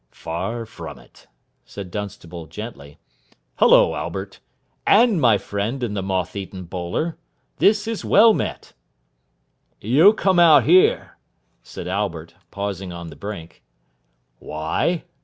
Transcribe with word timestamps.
"Far 0.15 0.65
from 0.65 0.97
it," 0.97 1.27
said 1.63 1.91
Dunstable 1.91 2.47
gently. 2.47 2.97
"Hullo, 3.59 3.93
Albert. 3.93 4.39
And 4.87 5.21
my 5.21 5.37
friend 5.37 5.83
in 5.83 5.93
the 5.93 6.01
moth 6.01 6.35
eaten 6.35 6.63
bowler! 6.63 7.19
This 7.57 7.87
is 7.87 8.03
well 8.03 8.33
met." 8.33 8.73
"You 9.79 10.13
come 10.13 10.39
out 10.39 10.63
here," 10.63 11.19
said 11.61 11.87
Albert, 11.87 12.33
pausing 12.49 12.91
on 12.91 13.11
the 13.11 13.15
brink. 13.15 13.61
"Why?" 14.39 15.03